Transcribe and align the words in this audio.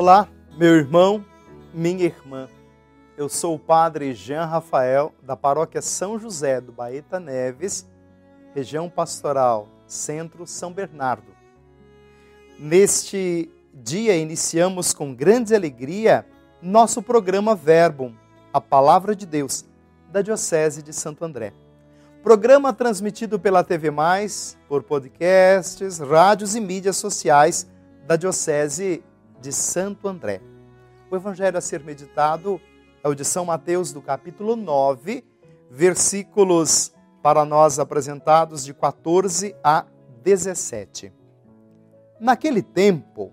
Olá, 0.00 0.26
meu 0.56 0.76
irmão, 0.76 1.22
minha 1.74 2.06
irmã. 2.06 2.48
Eu 3.18 3.28
sou 3.28 3.56
o 3.56 3.58
padre 3.58 4.14
Jean 4.14 4.46
Rafael, 4.46 5.12
da 5.22 5.36
paróquia 5.36 5.82
São 5.82 6.18
José 6.18 6.58
do 6.58 6.72
Baeta 6.72 7.20
Neves, 7.20 7.86
região 8.54 8.88
pastoral, 8.88 9.68
centro 9.86 10.46
São 10.46 10.72
Bernardo. 10.72 11.30
Neste 12.58 13.50
dia, 13.74 14.16
iniciamos 14.16 14.94
com 14.94 15.12
grande 15.12 15.54
alegria 15.54 16.24
nosso 16.62 17.02
programa 17.02 17.54
Verbum, 17.54 18.14
a 18.54 18.58
Palavra 18.58 19.14
de 19.14 19.26
Deus, 19.26 19.66
da 20.10 20.22
Diocese 20.22 20.82
de 20.82 20.94
Santo 20.94 21.26
André. 21.26 21.52
Programa 22.22 22.72
transmitido 22.72 23.38
pela 23.38 23.62
TV 23.62 23.90
Mais, 23.90 24.56
por 24.66 24.82
podcasts, 24.82 25.98
rádios 25.98 26.56
e 26.56 26.60
mídias 26.60 26.96
sociais 26.96 27.68
da 28.06 28.16
Diocese 28.16 29.04
de 29.40 29.52
Santo 29.52 30.06
André. 30.08 30.40
O 31.10 31.16
evangelho 31.16 31.58
a 31.58 31.60
ser 31.60 31.80
meditado 31.80 32.60
é 33.02 33.08
o 33.08 33.14
de 33.14 33.24
São 33.24 33.44
Mateus, 33.44 33.92
do 33.92 34.02
capítulo 34.02 34.54
9, 34.54 35.24
versículos 35.70 36.92
para 37.22 37.44
nós 37.44 37.78
apresentados 37.78 38.64
de 38.64 38.74
14 38.74 39.54
a 39.62 39.86
17. 40.22 41.12
Naquele 42.20 42.62
tempo, 42.62 43.32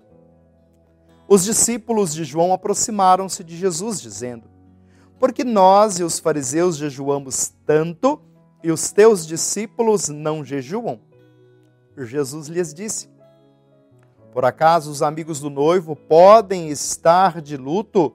os 1.27 1.43
discípulos 1.43 2.13
de 2.13 2.23
João 2.23 2.53
aproximaram-se 2.53 3.43
de 3.43 3.57
Jesus, 3.57 4.01
dizendo: 4.01 4.49
Porque 5.19 5.43
nós 5.43 5.99
e 5.99 6.03
os 6.03 6.19
fariseus 6.19 6.77
jejuamos 6.77 7.53
tanto 7.65 8.21
e 8.63 8.71
os 8.71 8.91
teus 8.91 9.27
discípulos 9.27 10.07
não 10.07 10.43
jejuam? 10.43 11.01
Jesus 11.97 12.47
lhes 12.47 12.73
disse: 12.73 13.09
por 14.37 14.45
acaso 14.45 14.91
os 14.91 15.01
amigos 15.01 15.39
do 15.39 15.49
noivo 15.49 15.95
podem 15.95 16.69
estar 16.69 17.41
de 17.41 17.57
luto 17.57 18.13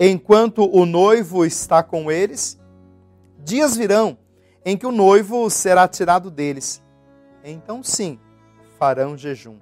enquanto 0.00 0.64
o 0.64 0.86
noivo 0.86 1.44
está 1.44 1.82
com 1.82 2.10
eles? 2.10 2.58
Dias 3.44 3.76
virão 3.76 4.16
em 4.64 4.78
que 4.78 4.86
o 4.86 4.90
noivo 4.90 5.50
será 5.50 5.86
tirado 5.86 6.30
deles. 6.30 6.82
Então, 7.44 7.82
sim, 7.82 8.18
farão 8.78 9.14
jejum. 9.14 9.58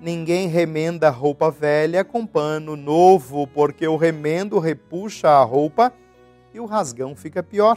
Ninguém 0.00 0.46
remenda 0.46 1.10
roupa 1.10 1.50
velha 1.50 2.04
com 2.04 2.24
pano 2.24 2.76
novo, 2.76 3.48
porque 3.48 3.88
o 3.88 3.96
remendo 3.96 4.60
repuxa 4.60 5.28
a 5.28 5.42
roupa 5.42 5.92
e 6.54 6.60
o 6.60 6.66
rasgão 6.66 7.16
fica 7.16 7.42
pior. 7.42 7.76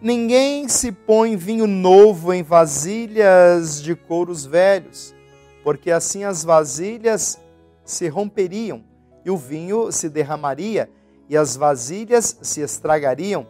Ninguém 0.00 0.66
se 0.66 0.92
põe 0.92 1.36
vinho 1.36 1.66
novo 1.66 2.32
em 2.32 2.42
vasilhas 2.42 3.82
de 3.82 3.94
couros 3.94 4.46
velhos 4.46 5.14
porque 5.62 5.90
assim 5.90 6.24
as 6.24 6.44
vasilhas 6.44 7.40
se 7.84 8.08
romperiam 8.08 8.84
e 9.24 9.30
o 9.30 9.36
vinho 9.36 9.90
se 9.92 10.08
derramaria 10.08 10.90
e 11.28 11.36
as 11.36 11.56
vasilhas 11.56 12.38
se 12.42 12.60
estragariam. 12.60 13.46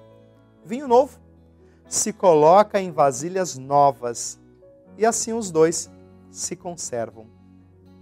Vinho 0.64 0.86
novo 0.86 1.18
se 1.88 2.12
coloca 2.12 2.80
em 2.80 2.90
vasilhas 2.90 3.58
novas 3.58 4.38
e 4.96 5.04
assim 5.04 5.32
os 5.32 5.50
dois 5.50 5.90
se 6.30 6.56
conservam. 6.56 7.26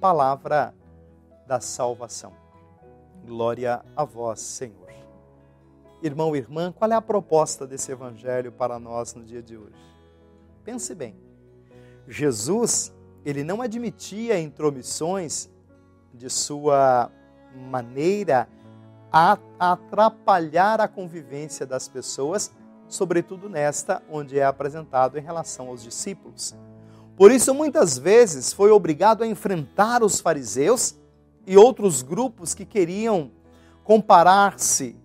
Palavra 0.01 0.75
da 1.47 1.61
salvação. 1.61 2.33
Glória 3.25 3.85
a 3.95 4.05
vós, 4.05 4.41
Senhor. 4.41 4.89
Irmão 6.03 6.35
e 6.35 6.39
irmã, 6.39 6.73
qual 6.73 6.91
é 6.91 6.95
a 6.95 7.03
proposta 7.03 7.67
desse 7.67 7.93
evangelho 7.93 8.51
para 8.51 8.79
nós 8.79 9.15
no 9.15 9.23
dia 9.23 9.43
de 9.43 9.57
hoje? 9.57 9.77
Pense 10.65 10.95
bem. 10.95 11.15
Jesus 12.09 12.93
ele 13.25 13.45
não 13.45 13.61
admitia 13.61 14.41
intromissões 14.41 15.49
de 16.15 16.29
sua 16.31 17.11
maneira 17.55 18.49
a 19.13 19.39
atrapalhar 19.59 20.81
a 20.81 20.89
convivência 20.89 21.67
das 21.67 21.89
pessoas, 21.89 22.53
sobretudo 22.89 23.49
nesta 23.49 24.03
onde 24.11 24.39
é 24.39 24.45
apresentado 24.45 25.19
em 25.19 25.23
relação 25.23 25.69
aos 25.69 25.83
discípulos. 25.83 26.55
Por 27.17 27.31
isso, 27.31 27.53
muitas 27.53 27.99
vezes 27.99 28.53
foi 28.53 28.71
obrigado 28.71 29.23
a 29.23 29.27
enfrentar 29.27 30.03
os 30.03 30.21
fariseus 30.21 30.97
e 31.47 31.57
outros 31.57 32.03
grupos 32.03 32.55
que 32.55 32.65
queriam 32.65 33.31
comparar-se 33.85 34.97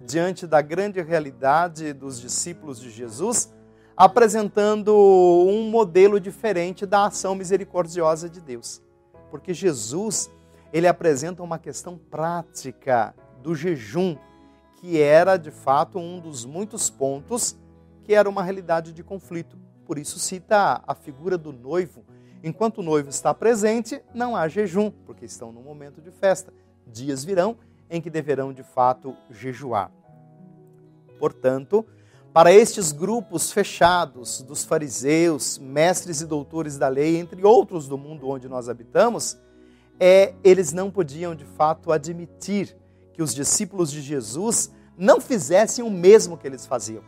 diante 0.00 0.46
da 0.46 0.60
grande 0.60 1.00
realidade 1.00 1.92
dos 1.92 2.20
discípulos 2.20 2.80
de 2.80 2.90
Jesus 2.90 3.52
apresentando 3.96 4.94
um 4.94 5.70
modelo 5.70 6.18
diferente 6.18 6.86
da 6.86 7.06
ação 7.06 7.34
misericordiosa 7.34 8.28
de 8.28 8.40
Deus. 8.40 8.82
Porque 9.30 9.54
Jesus, 9.54 10.30
ele 10.72 10.86
apresenta 10.86 11.42
uma 11.42 11.58
questão 11.58 11.98
prática 11.98 13.14
do 13.42 13.54
jejum, 13.54 14.16
que 14.76 15.00
era 15.00 15.36
de 15.36 15.50
fato 15.50 15.98
um 15.98 16.18
dos 16.18 16.44
muitos 16.44 16.90
pontos 16.90 17.56
que 18.04 18.14
era 18.14 18.28
uma 18.28 18.42
realidade 18.42 18.92
de 18.92 19.02
conflito. 19.02 19.56
Por 19.86 19.98
isso 19.98 20.18
cita 20.18 20.82
a 20.86 20.94
figura 20.94 21.38
do 21.38 21.52
noivo. 21.52 22.04
Enquanto 22.42 22.78
o 22.78 22.82
noivo 22.82 23.08
está 23.08 23.32
presente, 23.32 24.02
não 24.12 24.34
há 24.34 24.48
jejum, 24.48 24.90
porque 24.90 25.24
estão 25.24 25.52
no 25.52 25.60
momento 25.60 26.00
de 26.00 26.10
festa. 26.10 26.52
Dias 26.86 27.24
virão 27.24 27.56
em 27.88 28.00
que 28.00 28.10
deverão 28.10 28.52
de 28.52 28.62
fato 28.62 29.16
jejuar. 29.30 29.92
Portanto, 31.18 31.86
para 32.32 32.50
estes 32.50 32.92
grupos 32.92 33.52
fechados 33.52 34.40
dos 34.40 34.64
fariseus, 34.64 35.58
mestres 35.58 36.22
e 36.22 36.26
doutores 36.26 36.78
da 36.78 36.88
lei, 36.88 37.18
entre 37.18 37.44
outros 37.44 37.86
do 37.86 37.98
mundo 37.98 38.28
onde 38.28 38.48
nós 38.48 38.70
habitamos, 38.70 39.38
é, 40.00 40.34
eles 40.42 40.72
não 40.72 40.90
podiam 40.90 41.34
de 41.34 41.44
fato 41.44 41.92
admitir 41.92 42.74
que 43.12 43.22
os 43.22 43.34
discípulos 43.34 43.90
de 43.90 44.00
Jesus 44.00 44.72
não 44.96 45.20
fizessem 45.20 45.84
o 45.84 45.90
mesmo 45.90 46.38
que 46.38 46.46
eles 46.46 46.64
faziam. 46.64 47.02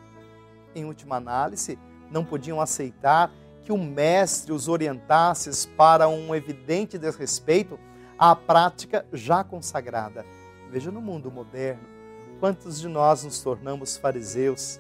Em 0.75 0.85
última 0.85 1.17
análise, 1.17 1.79
não 2.11 2.23
podiam 2.23 2.61
aceitar 2.61 3.33
que 3.63 3.73
o 3.73 3.79
mestre 3.79 4.53
os 4.53 4.69
orientasse 4.69 5.67
para 5.69 6.07
um 6.07 6.35
evidente 6.35 6.99
desrespeito 6.99 7.79
à 8.19 8.37
prática 8.37 9.07
já 9.11 9.43
consagrada. 9.43 10.27
Veja 10.71 10.91
no 10.91 11.01
mundo 11.01 11.31
moderno, 11.31 11.83
quantos 12.41 12.79
de 12.79 12.89
nós 12.89 13.25
nos 13.25 13.41
tornamos 13.41 13.97
fariseus, 13.97 14.79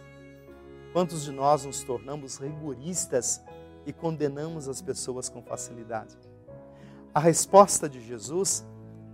Quantos 0.95 1.25
de 1.25 1.33
nós 1.33 1.65
nos 1.65 1.83
tornamos 1.83 2.39
rigoristas 2.39 3.43
e 3.85 3.93
condenamos 3.93 4.69
as 4.69 4.81
pessoas 4.81 5.29
com 5.29 5.43
facilidade? 5.43 6.17
A 7.13 7.19
resposta 7.19 7.89
de 7.89 8.01
Jesus 8.01 8.65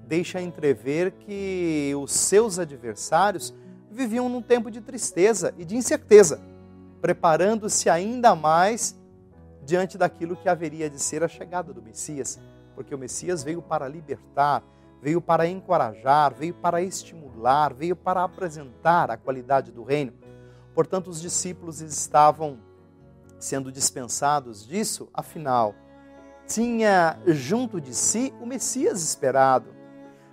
deixa 0.06 0.42
entrever 0.42 1.12
que 1.12 1.94
os 1.98 2.12
seus 2.12 2.58
adversários 2.58 3.54
viviam 3.90 4.28
num 4.28 4.42
tempo 4.42 4.70
de 4.70 4.82
tristeza 4.82 5.54
e 5.56 5.64
de 5.64 5.74
incerteza, 5.74 6.38
preparando-se 7.00 7.88
ainda 7.88 8.34
mais 8.34 8.94
diante 9.64 9.96
daquilo 9.96 10.36
que 10.36 10.50
haveria 10.50 10.90
de 10.90 10.98
ser 10.98 11.24
a 11.24 11.28
chegada 11.28 11.72
do 11.72 11.80
Messias, 11.80 12.38
porque 12.74 12.94
o 12.94 12.98
Messias 12.98 13.42
veio 13.42 13.62
para 13.62 13.88
libertar, 13.88 14.62
veio 15.00 15.22
para 15.22 15.46
encorajar, 15.46 16.34
veio 16.34 16.52
para 16.52 16.82
estimular, 16.82 17.72
veio 17.72 17.96
para 17.96 18.22
apresentar 18.22 19.10
a 19.10 19.16
qualidade 19.16 19.72
do 19.72 19.82
reino. 19.82 20.19
Portanto, 20.74 21.08
os 21.08 21.20
discípulos 21.20 21.80
estavam 21.80 22.58
sendo 23.38 23.72
dispensados 23.72 24.66
disso, 24.66 25.08
afinal, 25.12 25.74
tinha 26.46 27.18
junto 27.26 27.80
de 27.80 27.94
si 27.94 28.34
o 28.40 28.46
Messias 28.46 29.02
esperado. 29.02 29.68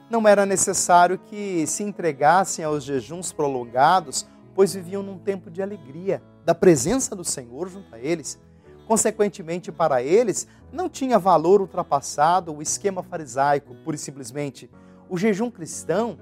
Não 0.09 0.27
era 0.27 0.45
necessário 0.45 1.17
que 1.17 1.65
se 1.67 1.83
entregassem 1.83 2.63
aos 2.63 2.83
jejuns 2.83 3.31
prolongados, 3.31 4.27
pois 4.53 4.73
viviam 4.73 5.03
num 5.03 5.17
tempo 5.17 5.49
de 5.49 5.61
alegria, 5.61 6.21
da 6.45 6.55
presença 6.55 7.15
do 7.15 7.23
Senhor 7.23 7.69
junto 7.69 7.93
a 7.93 7.99
eles. 7.99 8.39
Consequentemente, 8.87 9.71
para 9.71 10.01
eles, 10.01 10.47
não 10.71 10.89
tinha 10.89 11.19
valor 11.19 11.61
ultrapassado 11.61 12.55
o 12.55 12.61
esquema 12.61 13.03
farisaico, 13.03 13.75
pura 13.83 13.95
e 13.95 13.99
simplesmente. 13.99 14.69
O 15.09 15.17
jejum 15.17 15.51
cristão, 15.51 16.17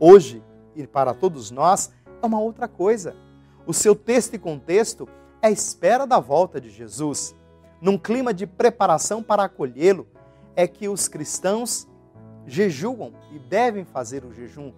hoje 0.00 0.42
e 0.74 0.86
para 0.86 1.14
todos 1.14 1.50
nós, 1.50 1.92
é 2.20 2.26
uma 2.26 2.40
outra 2.40 2.66
coisa 2.66 3.14
o 3.68 3.74
seu 3.74 3.94
texto 3.94 4.32
e 4.32 4.38
contexto 4.38 5.06
é 5.42 5.48
a 5.48 5.50
espera 5.50 6.06
da 6.06 6.18
volta 6.18 6.58
de 6.58 6.70
Jesus. 6.70 7.36
Num 7.82 7.98
clima 7.98 8.32
de 8.32 8.46
preparação 8.46 9.22
para 9.22 9.44
acolhê-lo, 9.44 10.08
é 10.56 10.66
que 10.66 10.88
os 10.88 11.06
cristãos 11.06 11.86
jejuam 12.46 13.12
e 13.30 13.38
devem 13.38 13.84
fazer 13.84 14.24
o 14.24 14.32
jejum. 14.32 14.72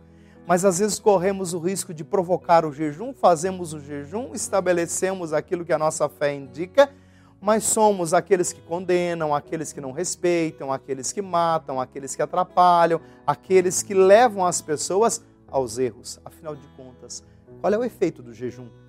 Mas 0.44 0.64
às 0.64 0.80
vezes 0.80 0.98
corremos 0.98 1.54
o 1.54 1.60
risco 1.60 1.94
de 1.94 2.02
provocar 2.02 2.66
o 2.66 2.72
jejum, 2.72 3.14
fazemos 3.14 3.72
o 3.72 3.78
jejum, 3.78 4.32
estabelecemos 4.34 5.32
aquilo 5.32 5.64
que 5.64 5.72
a 5.72 5.78
nossa 5.78 6.08
fé 6.08 6.34
indica, 6.34 6.92
mas 7.40 7.62
somos 7.62 8.12
aqueles 8.12 8.52
que 8.52 8.60
condenam, 8.60 9.32
aqueles 9.32 9.72
que 9.72 9.80
não 9.80 9.92
respeitam, 9.92 10.72
aqueles 10.72 11.12
que 11.12 11.22
matam, 11.22 11.80
aqueles 11.80 12.16
que 12.16 12.22
atrapalham, 12.22 13.00
aqueles 13.24 13.84
que 13.84 13.94
levam 13.94 14.44
as 14.44 14.60
pessoas 14.60 15.22
aos 15.46 15.78
erros. 15.78 16.18
Afinal 16.24 16.56
de 16.56 16.66
contas, 16.76 17.22
qual 17.60 17.72
é 17.72 17.78
o 17.78 17.84
efeito 17.84 18.20
do 18.20 18.34
jejum? 18.34 18.79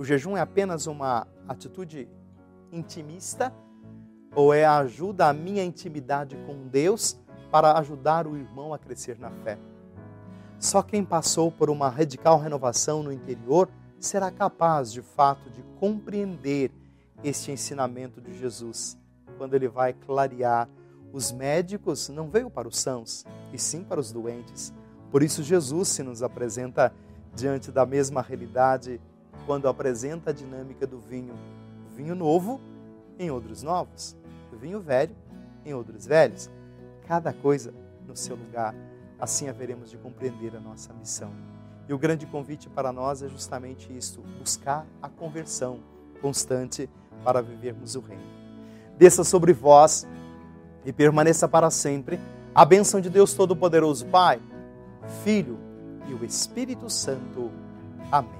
O 0.00 0.04
jejum 0.04 0.34
é 0.34 0.40
apenas 0.40 0.86
uma 0.86 1.26
atitude 1.46 2.08
intimista 2.72 3.52
ou 4.34 4.54
é 4.54 4.64
ajuda 4.64 5.28
à 5.28 5.32
minha 5.34 5.62
intimidade 5.62 6.38
com 6.46 6.66
Deus 6.68 7.20
para 7.50 7.78
ajudar 7.78 8.26
o 8.26 8.34
irmão 8.34 8.72
a 8.72 8.78
crescer 8.78 9.18
na 9.18 9.30
fé. 9.30 9.58
Só 10.58 10.82
quem 10.82 11.04
passou 11.04 11.52
por 11.52 11.68
uma 11.68 11.90
radical 11.90 12.38
renovação 12.38 13.02
no 13.02 13.12
interior 13.12 13.68
será 13.98 14.30
capaz, 14.30 14.90
de 14.90 15.02
fato, 15.02 15.50
de 15.50 15.62
compreender 15.78 16.70
este 17.22 17.52
ensinamento 17.52 18.22
de 18.22 18.32
Jesus, 18.38 18.96
quando 19.36 19.52
ele 19.52 19.68
vai 19.68 19.92
clarear 19.92 20.66
os 21.12 21.30
médicos 21.30 22.08
não 22.08 22.30
veio 22.30 22.48
para 22.48 22.66
os 22.66 22.78
sãos, 22.78 23.26
e 23.52 23.58
sim 23.58 23.84
para 23.84 24.00
os 24.00 24.10
doentes. 24.10 24.72
Por 25.10 25.22
isso 25.22 25.42
Jesus 25.42 25.88
se 25.88 26.02
nos 26.02 26.22
apresenta 26.22 26.90
diante 27.34 27.70
da 27.70 27.84
mesma 27.84 28.22
realidade 28.22 28.98
quando 29.46 29.68
apresenta 29.68 30.30
a 30.30 30.32
dinâmica 30.32 30.86
do 30.86 30.98
vinho. 30.98 31.34
Vinho 31.96 32.14
novo 32.14 32.60
em 33.18 33.30
outros 33.30 33.62
novos, 33.62 34.16
vinho 34.52 34.80
velho 34.80 35.14
em 35.64 35.74
outros 35.74 36.06
velhos. 36.06 36.50
Cada 37.06 37.32
coisa 37.32 37.74
no 38.06 38.16
seu 38.16 38.36
lugar. 38.36 38.74
Assim 39.18 39.48
haveremos 39.48 39.90
de 39.90 39.98
compreender 39.98 40.56
a 40.56 40.60
nossa 40.60 40.92
missão. 40.94 41.30
E 41.88 41.92
o 41.92 41.98
grande 41.98 42.24
convite 42.26 42.68
para 42.68 42.92
nós 42.92 43.22
é 43.22 43.28
justamente 43.28 43.94
isto: 43.94 44.22
buscar 44.38 44.86
a 45.02 45.08
conversão 45.08 45.80
constante 46.20 46.88
para 47.24 47.42
vivermos 47.42 47.96
o 47.96 48.00
reino. 48.00 48.22
Desça 48.96 49.24
sobre 49.24 49.52
vós 49.52 50.06
e 50.84 50.92
permaneça 50.92 51.48
para 51.48 51.70
sempre 51.70 52.18
a 52.54 52.64
bênção 52.64 53.00
de 53.00 53.10
Deus 53.10 53.34
Todo-Poderoso, 53.34 54.06
Pai, 54.06 54.40
Filho 55.24 55.58
e 56.08 56.14
o 56.14 56.24
Espírito 56.24 56.88
Santo. 56.88 57.50
Amém. 58.10 58.39